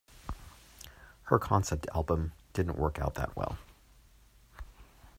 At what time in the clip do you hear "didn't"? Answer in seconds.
2.53-2.79